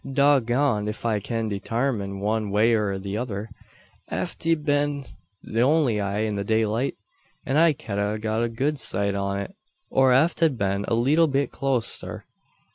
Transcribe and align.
"Dog 0.13 0.47
goned, 0.47 0.89
ef 0.89 1.05
I 1.05 1.19
kin 1.19 1.47
detarmine 1.47 2.19
one 2.21 2.49
way 2.49 2.73
or 2.73 2.97
the 2.97 3.13
tother. 3.13 3.49
Ef 4.09 4.35
't 4.35 4.49
hed 4.49 4.65
been 4.65 5.05
only 5.55 6.01
i' 6.01 6.27
the 6.31 6.43
daylight, 6.43 6.95
an 7.45 7.55
I 7.57 7.73
ked 7.73 7.99
a 7.99 8.17
got 8.19 8.41
a 8.43 8.49
good 8.49 8.79
sight 8.79 9.13
on't; 9.13 9.53
or 9.91 10.11
eft 10.11 10.39
hed 10.39 10.57
been 10.57 10.85
a 10.87 10.95
leetle 10.95 11.27
bit 11.27 11.51
cloaster! 11.51 12.25